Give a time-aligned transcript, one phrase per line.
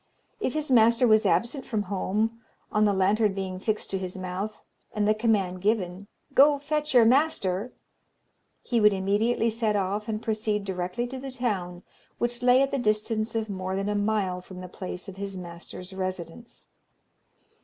[0.39, 4.57] If his master was absent from home, on the lantern being fixed to his mouth,
[4.95, 7.71] and the command given, "Go, fetch your master,"
[8.63, 11.83] he would immediately set off and proceed directly to the town,
[12.17, 15.37] which lay at the distance of more than a mile from the place of his
[15.37, 16.69] master's residence.